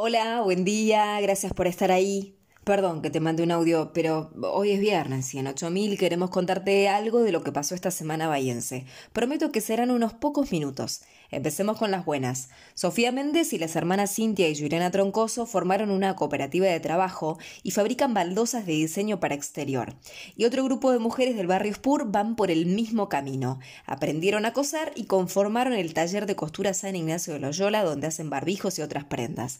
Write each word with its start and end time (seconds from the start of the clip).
Hola, 0.00 0.42
buen 0.42 0.64
día, 0.64 1.20
gracias 1.20 1.52
por 1.52 1.66
estar 1.66 1.90
ahí. 1.90 2.37
Perdón 2.68 3.00
que 3.00 3.08
te 3.08 3.18
mande 3.18 3.42
un 3.42 3.50
audio, 3.50 3.94
pero 3.94 4.30
hoy 4.42 4.72
es 4.72 4.78
viernes 4.78 5.32
y 5.32 5.38
en 5.38 5.46
8000 5.46 5.96
queremos 5.96 6.28
contarte 6.28 6.86
algo 6.90 7.22
de 7.22 7.32
lo 7.32 7.42
que 7.42 7.50
pasó 7.50 7.74
esta 7.74 7.90
semana 7.90 8.28
bayense. 8.28 8.84
Prometo 9.14 9.50
que 9.50 9.62
serán 9.62 9.90
unos 9.90 10.12
pocos 10.12 10.52
minutos. 10.52 11.00
Empecemos 11.30 11.78
con 11.78 11.90
las 11.90 12.04
buenas. 12.04 12.50
Sofía 12.74 13.10
Méndez 13.10 13.54
y 13.54 13.58
las 13.58 13.74
hermanas 13.74 14.14
Cintia 14.14 14.50
y 14.50 14.54
Juliana 14.54 14.90
Troncoso 14.90 15.46
formaron 15.46 15.90
una 15.90 16.14
cooperativa 16.14 16.66
de 16.66 16.78
trabajo 16.78 17.38
y 17.62 17.70
fabrican 17.70 18.12
baldosas 18.12 18.66
de 18.66 18.72
diseño 18.72 19.18
para 19.18 19.34
exterior. 19.34 19.94
Y 20.36 20.44
otro 20.44 20.62
grupo 20.62 20.92
de 20.92 20.98
mujeres 20.98 21.36
del 21.38 21.46
barrio 21.46 21.72
Spur 21.72 22.12
van 22.12 22.36
por 22.36 22.50
el 22.50 22.66
mismo 22.66 23.08
camino. 23.08 23.60
Aprendieron 23.86 24.44
a 24.44 24.52
coser 24.52 24.92
y 24.94 25.04
conformaron 25.04 25.72
el 25.72 25.94
taller 25.94 26.26
de 26.26 26.36
costura 26.36 26.74
San 26.74 26.96
Ignacio 26.96 27.32
de 27.32 27.40
Loyola 27.40 27.82
donde 27.82 28.08
hacen 28.08 28.28
barbijos 28.28 28.78
y 28.78 28.82
otras 28.82 29.04
prendas. 29.04 29.58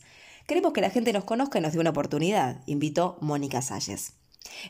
Queremos 0.49 0.73
que 0.73 0.81
la 0.81 0.89
gente 0.89 1.13
nos 1.13 1.25
conozca 1.25 1.59
y 1.59 1.61
nos 1.61 1.73
dé 1.73 1.79
una 1.79 1.91
oportunidad, 1.91 2.63
invitó 2.65 3.19
Mónica 3.21 3.61
Salles. 3.61 4.13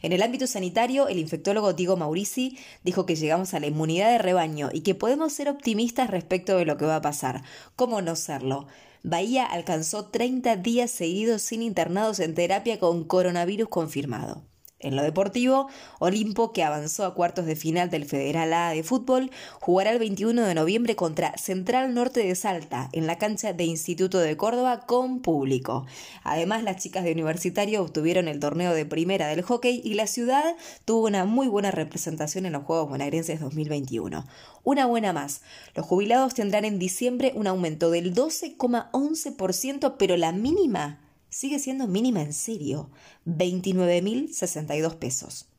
En 0.02 0.12
el 0.12 0.22
ámbito 0.22 0.46
sanitario, 0.46 1.08
el 1.08 1.20
infectólogo 1.20 1.72
Diego 1.72 1.96
Maurici 1.96 2.58
dijo 2.84 3.06
que 3.06 3.16
llegamos 3.16 3.54
a 3.54 3.62
la 3.62 3.68
inmunidad 3.68 4.12
de 4.12 4.18
rebaño 4.18 4.72
y 4.74 4.82
que 4.82 4.94
podemos 4.94 5.32
ser 5.32 5.48
optimistas 5.48 6.10
respecto 6.10 6.58
de 6.58 6.66
lo 6.66 6.76
que 6.76 6.84
va 6.84 6.98
a 6.98 7.02
pasar. 7.02 7.44
¿Cómo 7.78 8.02
no 8.02 8.18
serlo? 8.18 8.68
Bahía 9.04 9.46
alcanzó 9.46 10.08
30 10.08 10.58
días 10.58 10.92
seguidos 10.92 11.44
sin 11.44 11.62
internados 11.62 12.20
en 12.20 12.36
terapia 12.36 12.78
con 12.78 13.06
coronavirus 13.06 13.70
confirmado. 13.70 14.44
En 14.82 14.96
lo 14.96 15.04
deportivo, 15.04 15.68
Olimpo, 16.00 16.54
que 16.54 16.64
avanzó 16.64 17.04
a 17.06 17.14
cuartos 17.14 17.46
de 17.46 17.58
final 17.58 17.90
del 17.90 18.06
Federal 18.06 18.54
A 18.54 18.70
de 18.70 18.82
fútbol, 18.82 19.30
jugará 19.60 19.92
el 19.92 20.00
21 20.00 20.42
de 20.42 20.56
noviembre 20.56 20.96
contra 20.96 21.38
Central 21.38 21.94
Norte 21.94 22.22
de 22.26 22.34
Salta 22.34 22.88
en 22.94 23.06
la 23.06 23.18
cancha 23.18 23.52
de 23.52 23.66
Instituto 23.66 24.20
de 24.20 24.38
Córdoba 24.38 24.86
con 24.86 25.20
público. 25.20 25.86
Además, 26.24 26.64
las 26.64 26.78
chicas 26.78 27.04
de 27.04 27.12
Universitario 27.12 27.82
obtuvieron 27.82 28.30
el 28.30 28.40
torneo 28.40 28.74
de 28.74 28.86
primera 28.86 29.28
del 29.28 29.42
hockey 29.42 29.82
y 29.84 29.96
la 29.96 30.08
ciudad 30.08 30.56
tuvo 30.86 31.08
una 31.08 31.26
muy 31.26 31.50
buena 31.50 31.72
representación 31.72 32.46
en 32.46 32.54
los 32.54 32.64
Juegos 32.64 32.88
Bonaerenses 32.88 33.42
2021. 33.42 34.26
Una 34.64 34.86
buena 34.86 35.12
más. 35.12 35.42
Los 35.76 35.86
jubilados 35.86 36.36
tendrán 36.36 36.64
en 36.64 36.80
diciembre 36.80 37.34
un 37.36 37.48
aumento 37.48 37.92
del 37.92 38.16
12,11%, 38.16 39.96
pero 39.98 40.16
la 40.16 40.32
mínima 40.32 41.00
sigue 41.30 41.60
siendo 41.60 41.88
mínima 41.88 42.22
en 42.22 42.34
serio, 42.34 42.90
29.062 43.26 44.96
pesos. 44.96 45.50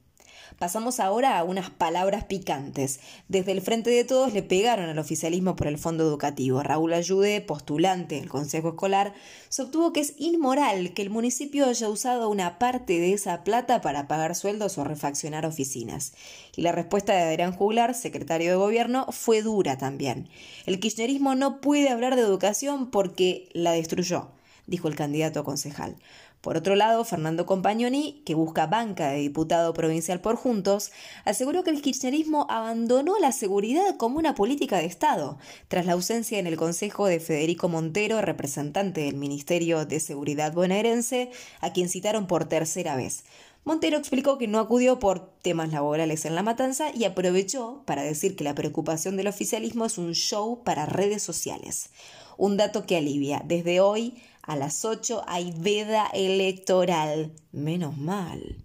Pasamos 0.58 1.00
ahora 1.00 1.38
a 1.38 1.44
unas 1.44 1.70
palabras 1.70 2.24
picantes. 2.24 3.00
Desde 3.28 3.52
el 3.52 3.62
Frente 3.62 3.90
de 3.90 4.04
Todos 4.04 4.34
le 4.34 4.42
pegaron 4.42 4.90
al 4.90 4.98
oficialismo 4.98 5.56
por 5.56 5.68
el 5.68 5.78
Fondo 5.78 6.04
Educativo. 6.04 6.62
Raúl 6.62 6.92
Ayude, 6.92 7.40
postulante 7.40 8.16
del 8.16 8.28
Consejo 8.28 8.70
Escolar, 8.70 9.14
sostuvo 9.48 9.92
que 9.92 10.00
es 10.00 10.14
inmoral 10.18 10.92
que 10.92 11.02
el 11.02 11.10
municipio 11.10 11.66
haya 11.66 11.88
usado 11.88 12.28
una 12.28 12.58
parte 12.58 12.98
de 12.98 13.12
esa 13.12 13.44
plata 13.44 13.80
para 13.80 14.08
pagar 14.08 14.34
sueldos 14.34 14.76
o 14.76 14.84
refaccionar 14.84 15.46
oficinas. 15.46 16.12
Y 16.56 16.62
la 16.62 16.72
respuesta 16.72 17.14
de 17.14 17.22
Adrián 17.22 17.52
Juglar, 17.52 17.94
secretario 17.94 18.50
de 18.50 18.56
Gobierno, 18.56 19.06
fue 19.12 19.42
dura 19.42 19.78
también. 19.78 20.28
El 20.66 20.80
kirchnerismo 20.80 21.34
no 21.36 21.60
puede 21.60 21.88
hablar 21.88 22.16
de 22.16 22.22
educación 22.22 22.90
porque 22.90 23.48
la 23.54 23.72
destruyó 23.72 24.32
dijo 24.70 24.88
el 24.88 24.96
candidato 24.96 25.44
concejal. 25.44 25.96
Por 26.40 26.56
otro 26.56 26.74
lado, 26.74 27.04
Fernando 27.04 27.44
Compagnoni, 27.44 28.22
que 28.24 28.34
busca 28.34 28.66
banca 28.66 29.10
de 29.10 29.18
diputado 29.18 29.74
provincial 29.74 30.22
por 30.22 30.36
Juntos, 30.36 30.90
aseguró 31.26 31.62
que 31.64 31.70
el 31.70 31.82
kirchnerismo 31.82 32.46
abandonó 32.48 33.18
la 33.18 33.32
seguridad 33.32 33.96
como 33.98 34.18
una 34.18 34.34
política 34.34 34.78
de 34.78 34.86
Estado, 34.86 35.36
tras 35.68 35.84
la 35.84 35.92
ausencia 35.92 36.38
en 36.38 36.46
el 36.46 36.56
Consejo 36.56 37.04
de 37.06 37.20
Federico 37.20 37.68
Montero, 37.68 38.22
representante 38.22 39.02
del 39.02 39.16
Ministerio 39.16 39.84
de 39.84 40.00
Seguridad 40.00 40.54
bonaerense, 40.54 41.30
a 41.60 41.74
quien 41.74 41.90
citaron 41.90 42.26
por 42.26 42.46
tercera 42.46 42.96
vez. 42.96 43.24
Montero 43.64 43.98
explicó 43.98 44.38
que 44.38 44.48
no 44.48 44.58
acudió 44.58 44.98
por 44.98 45.28
temas 45.42 45.70
laborales 45.70 46.24
en 46.24 46.34
la 46.34 46.42
matanza 46.42 46.90
y 46.94 47.04
aprovechó 47.04 47.82
para 47.84 48.02
decir 48.02 48.34
que 48.34 48.44
la 48.44 48.54
preocupación 48.54 49.18
del 49.18 49.26
oficialismo 49.26 49.84
es 49.84 49.98
un 49.98 50.14
show 50.14 50.64
para 50.64 50.86
redes 50.86 51.22
sociales. 51.22 51.90
Un 52.38 52.56
dato 52.56 52.86
que 52.86 52.96
alivia. 52.96 53.42
Desde 53.44 53.80
hoy 53.80 54.14
a 54.42 54.56
las 54.56 54.84
8 54.84 55.24
hay 55.26 55.52
veda 55.56 56.06
electoral. 56.12 57.32
Menos 57.52 57.96
mal. 57.96 58.56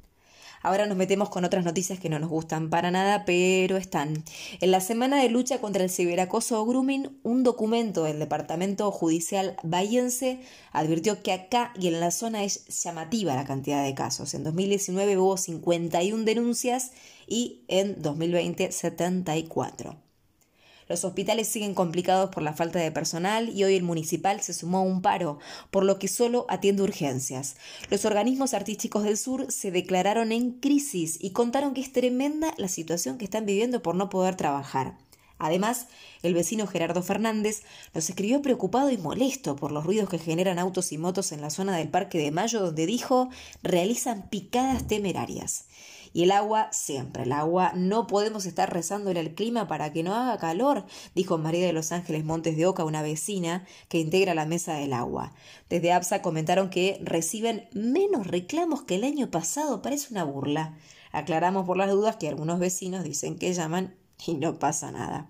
Ahora 0.66 0.88
nos 0.88 0.98
metemos 0.98 1.30
con 1.30 1.46
otras 1.46 1.64
noticias 1.64 2.00
que 2.00 2.10
no 2.10 2.18
nos 2.18 2.32
gustan 2.32 2.72
para 2.72 2.90
nada, 2.90 3.24
pero 3.24 3.78
están. 3.78 4.24
En 4.62 4.72
la 4.72 4.82
semana 4.82 5.22
de 5.22 5.30
lucha 5.30 5.62
contra 5.62 5.84
el 5.84 5.92
ciberacoso 5.92 6.60
o 6.60 6.66
grooming, 6.66 7.20
un 7.22 7.44
documento 7.44 8.06
del 8.06 8.18
Departamento 8.18 8.90
Judicial 8.90 9.58
Bahiense 9.62 10.40
advirtió 10.72 11.22
que 11.22 11.34
acá 11.34 11.72
y 11.80 11.88
en 11.90 12.00
la 12.00 12.10
zona 12.10 12.44
es 12.44 12.66
llamativa 12.84 13.36
la 13.36 13.46
cantidad 13.46 13.84
de 13.84 13.94
casos. 13.94 14.34
En 14.34 14.44
2019 14.44 15.20
hubo 15.20 15.38
51 15.38 16.24
denuncias 16.24 16.94
y 17.28 17.64
en 17.68 18.02
2020 18.02 18.72
74. 18.72 19.98
Los 20.88 21.04
hospitales 21.04 21.48
siguen 21.48 21.74
complicados 21.74 22.30
por 22.30 22.44
la 22.44 22.54
falta 22.54 22.80
de 22.80 22.92
personal 22.92 23.50
y 23.50 23.64
hoy 23.64 23.76
el 23.76 23.84
municipal 23.84 24.42
se 24.42 24.54
sumó 24.54 24.80
a 24.80 24.82
un 24.82 25.02
paro, 25.02 25.40
por 25.72 25.84
lo 25.84 25.98
que 25.98 26.08
solo 26.08 26.46
atiende 26.48 26.84
urgencias. 26.84 27.56
Los 27.90 28.06
organismos 28.06 28.54
artísticos 28.54 29.04
del 29.04 29.18
sur 29.18 29.52
se 29.52 29.72
declararon 29.72 30.32
en 30.32 30.52
crisis 30.52 31.18
y 31.20 31.32
contaron 31.32 31.74
que 31.74 31.82
es 31.82 31.92
tremenda 31.92 32.54
la 32.58 32.68
situación 32.68 33.18
que 33.18 33.26
están 33.26 33.48
viviendo 33.48 33.82
por 33.82 33.96
no 33.96 34.10
poder 34.10 34.36
trabajar. 34.36 34.96
Además, 35.38 35.88
el 36.24 36.34
vecino 36.34 36.66
Gerardo 36.66 37.02
Fernández 37.02 37.64
nos 37.94 38.10
escribió 38.10 38.42
preocupado 38.42 38.90
y 38.90 38.98
molesto 38.98 39.56
por 39.56 39.72
los 39.72 39.84
ruidos 39.86 40.08
que 40.08 40.20
generan 40.20 40.60
autos 40.60 40.92
y 40.92 40.98
motos 40.98 41.32
en 41.32 41.42
la 41.42 41.50
zona 41.50 41.76
del 41.76 41.90
Parque 41.90 42.20
de 42.20 42.32
Mayo, 42.32 42.62
donde 42.62 42.86
dijo 42.86 43.30
realizan 43.62 44.30
picadas 44.30 44.88
temerarias. 44.88 45.66
Y 46.16 46.24
el 46.24 46.32
agua, 46.32 46.70
siempre 46.72 47.24
el 47.24 47.34
agua, 47.34 47.74
no 47.76 48.08
podemos 48.08 48.46
estar 48.46 48.72
rezando 48.72 49.12
en 49.12 49.18
el 49.18 49.36
clima 49.36 49.68
para 49.68 49.92
que 49.92 50.02
no 50.02 50.16
haga 50.16 50.38
calor, 50.38 50.86
dijo 51.14 51.38
María 51.38 51.66
de 51.68 51.74
los 51.74 51.92
Ángeles 51.92 52.24
Montes 52.24 52.56
de 52.56 52.66
Oca, 52.66 52.86
una 52.86 53.02
vecina 53.02 53.66
que 53.90 54.00
integra 54.00 54.34
la 54.34 54.46
mesa 54.46 54.76
del 54.76 54.94
agua. 54.94 55.34
Desde 55.68 55.92
APSA 55.92 56.22
comentaron 56.22 56.70
que 56.70 57.02
reciben 57.04 57.68
menos 57.74 58.28
reclamos 58.28 58.84
que 58.84 58.96
el 58.96 59.04
año 59.04 59.30
pasado, 59.30 59.82
parece 59.82 60.14
una 60.14 60.24
burla. 60.24 60.78
Aclaramos 61.12 61.66
por 61.66 61.76
las 61.76 61.92
dudas 61.92 62.16
que 62.16 62.30
algunos 62.30 62.60
vecinos 62.60 63.04
dicen 63.04 63.38
que 63.38 63.54
llaman 63.54 63.94
y 64.26 64.36
no 64.36 64.58
pasa 64.58 64.92
nada. 64.92 65.30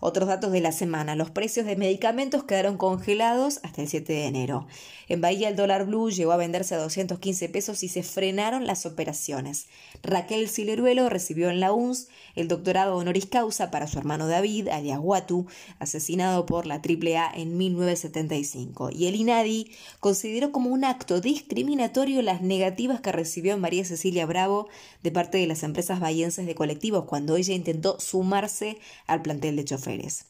Otros 0.00 0.28
datos 0.28 0.52
de 0.52 0.60
la 0.60 0.72
semana. 0.72 1.16
Los 1.16 1.30
precios 1.30 1.66
de 1.66 1.76
medicamentos 1.76 2.44
quedaron 2.44 2.76
congelados 2.76 3.60
hasta 3.62 3.82
el 3.82 3.88
7 3.88 4.12
de 4.12 4.26
enero. 4.26 4.66
En 5.08 5.20
Bahía 5.20 5.48
el 5.48 5.56
dólar 5.56 5.86
blue 5.86 6.10
llegó 6.10 6.32
a 6.32 6.36
venderse 6.36 6.74
a 6.74 6.78
215 6.78 7.48
pesos 7.48 7.82
y 7.82 7.88
se 7.88 8.02
frenaron 8.02 8.66
las 8.66 8.86
operaciones. 8.86 9.66
Raquel 10.02 10.48
Sileruelo 10.48 11.08
recibió 11.08 11.50
en 11.50 11.60
la 11.60 11.72
UNS 11.72 12.08
el 12.36 12.48
doctorado 12.48 12.96
honoris 12.96 13.26
causa 13.26 13.70
para 13.70 13.86
su 13.86 13.98
hermano 13.98 14.28
David, 14.28 14.68
Ayahuatu, 14.68 15.46
asesinado 15.78 16.46
por 16.46 16.66
la 16.66 16.76
AAA 16.76 17.32
en 17.34 17.56
1975. 17.56 18.90
Y 18.92 19.06
el 19.06 19.16
INADI 19.16 19.70
consideró 19.98 20.52
como 20.52 20.70
un 20.70 20.84
acto 20.84 21.20
discriminatorio 21.20 22.22
las 22.22 22.40
negativas 22.40 23.00
que 23.00 23.12
recibió 23.12 23.56
María 23.58 23.84
Cecilia 23.84 24.26
Bravo 24.26 24.68
de 25.02 25.10
parte 25.10 25.38
de 25.38 25.46
las 25.46 25.62
empresas 25.62 26.00
bahienses 26.00 26.46
de 26.46 26.54
colectivos 26.54 27.04
cuando 27.04 27.36
ella 27.36 27.54
intentó 27.54 27.98
sumarse 27.98 28.78
al 29.06 29.22
plantel 29.22 29.49
de 29.56 29.64
choferes. 29.64 30.26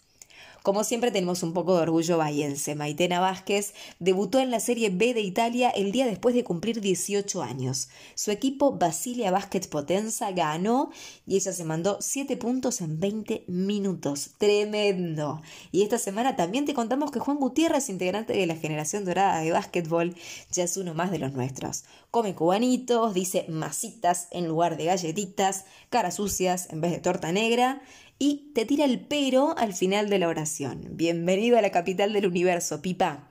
Como 0.62 0.84
siempre 0.84 1.10
tenemos 1.10 1.42
un 1.42 1.54
poco 1.54 1.74
de 1.76 1.82
orgullo 1.82 2.18
bahiense. 2.18 2.74
Maitena 2.74 3.18
Vázquez 3.18 3.72
debutó 3.98 4.40
en 4.40 4.50
la 4.50 4.60
Serie 4.60 4.90
B 4.90 5.14
de 5.14 5.22
Italia 5.22 5.70
el 5.70 5.90
día 5.90 6.06
después 6.06 6.34
de 6.34 6.44
cumplir 6.44 6.82
18 6.82 7.42
años. 7.42 7.88
Su 8.14 8.30
equipo 8.30 8.72
Basilia 8.72 9.30
Basket 9.30 9.62
Potenza 9.70 10.32
ganó 10.32 10.90
y 11.26 11.36
ella 11.36 11.54
se 11.54 11.64
mandó 11.64 11.96
7 12.00 12.36
puntos 12.36 12.82
en 12.82 13.00
20 13.00 13.44
minutos. 13.48 14.32
Tremendo. 14.36 15.40
Y 15.72 15.82
esta 15.82 15.96
semana 15.96 16.36
también 16.36 16.66
te 16.66 16.74
contamos 16.74 17.10
que 17.10 17.20
Juan 17.20 17.38
Gutiérrez, 17.38 17.88
integrante 17.88 18.34
de 18.34 18.46
la 18.46 18.56
generación 18.56 19.06
dorada 19.06 19.40
de 19.40 19.52
básquetbol, 19.52 20.14
ya 20.52 20.64
es 20.64 20.76
uno 20.76 20.92
más 20.92 21.10
de 21.10 21.20
los 21.20 21.32
nuestros. 21.32 21.84
Come 22.10 22.34
cubanitos, 22.34 23.14
dice 23.14 23.46
masitas 23.48 24.28
en 24.30 24.46
lugar 24.46 24.76
de 24.76 24.84
galletitas, 24.86 25.64
caras 25.88 26.16
sucias 26.16 26.68
en 26.70 26.82
vez 26.82 26.90
de 26.90 26.98
torta 26.98 27.32
negra 27.32 27.80
y 28.20 28.52
te 28.54 28.66
tira 28.66 28.84
el 28.84 29.00
pero 29.00 29.56
al 29.56 29.72
final 29.72 30.10
de 30.10 30.18
la 30.18 30.28
oración. 30.28 30.88
Bienvenido 30.90 31.56
a 31.56 31.62
la 31.62 31.70
capital 31.70 32.12
del 32.12 32.26
universo, 32.26 32.82
pipa. 32.82 33.29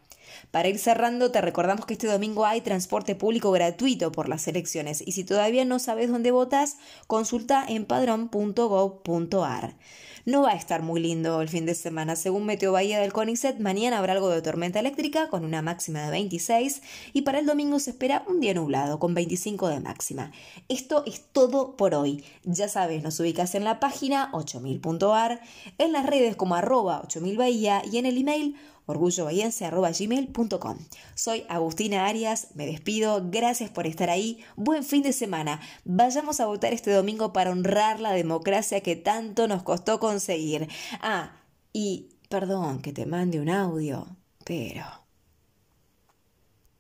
Para 0.52 0.68
ir 0.68 0.80
cerrando, 0.80 1.32
te 1.32 1.42
recordamos 1.42 1.86
que 1.86 1.94
este 1.94 2.08
domingo 2.08 2.46
hay 2.46 2.62
transporte 2.62 3.16
público 3.16 3.52
gratuito 3.52 4.12
por 4.12 4.30
las 4.30 4.48
elecciones 4.48 5.04
y 5.06 5.12
si 5.12 5.24
todavía 5.24 5.66
no 5.66 5.80
sabes 5.80 6.10
dónde 6.10 6.32
votas, 6.32 6.78
consulta 7.08 7.66
en 7.68 7.86
padrón.gov.ar. 7.86 9.76
No 10.26 10.44
va 10.44 10.52
a 10.52 10.56
estar 10.56 10.84
muy 10.84 11.00
lindo 11.00 11.42
el 11.42 11.50
fin 11.50 11.66
de 11.66 11.74
semana. 11.74 12.16
Según 12.16 12.46
Meteo 12.46 12.74
Bahía 12.74 13.00
del 13.00 13.14
CONICET, 13.14 13.60
mañana 13.60 13.98
habrá 13.98 14.14
algo 14.14 14.30
de 14.30 14.42
tormenta 14.42 14.80
eléctrica 14.80 15.28
con 15.30 15.46
una 15.46 15.62
máxima 15.62 16.04
de 16.04 16.12
26 16.12 16.82
y 17.14 17.22
para 17.22 17.40
el 17.40 17.46
domingo 17.46 17.80
se 17.80 17.92
espera 17.92 18.24
un 18.28 18.40
día 18.40 18.54
nublado 18.54 19.00
con 19.00 19.14
25 19.14 19.70
de 19.70 19.80
máxima. 19.80 20.32
Esto 20.68 21.04
es 21.08 21.24
todo 21.32 21.76
por 21.78 21.96
hoy. 21.96 22.24
Ya 22.44 22.68
sabes, 22.68 23.02
nos 23.02 23.20
ubicas 23.20 23.56
en 23.56 23.64
la 23.64 23.80
página 23.80 24.32
8000.ar, 24.34 25.42
en 25.78 25.92
las 25.94 26.06
redes 26.06 26.36
como 26.36 26.56
arroba 26.56 27.02
8000 27.06 27.38
Bahía 27.38 27.82
y 27.92 27.98
en 27.98 28.06
el 28.06 28.18
email 28.18 28.56
orgullobahiense.gmail.com. 28.90 30.78
Soy 31.16 31.46
Agustina 31.48 32.08
Arias, 32.08 32.48
me 32.56 32.66
despido, 32.66 33.22
gracias 33.30 33.70
por 33.70 33.86
estar 33.88 34.10
ahí, 34.10 34.44
buen 34.56 34.84
fin 34.84 35.04
de 35.04 35.14
semana. 35.14 35.62
Vayamos 35.86 36.40
a 36.40 36.48
votar 36.48 36.74
este 36.74 36.92
domingo 36.92 37.32
para 37.32 37.52
honrar 37.52 38.00
la 38.00 38.14
democracia 38.14 38.82
que 38.82 38.96
tanto 38.96 39.48
nos 39.48 39.64
costó 39.64 40.00
conseguir. 40.00 40.68
Ah, 41.02 41.34
y 41.72 42.10
perdón 42.30 42.82
que 42.82 42.92
te 42.94 43.06
mande 43.06 43.40
un 43.40 43.50
audio, 43.50 44.08
pero... 44.44 45.09